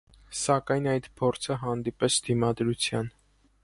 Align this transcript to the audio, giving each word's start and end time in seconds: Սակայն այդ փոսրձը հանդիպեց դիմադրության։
Սակայն 0.37 0.87
այդ 0.93 1.09
փոսրձը 1.21 1.59
հանդիպեց 1.67 2.21
դիմադրության։ 2.31 3.17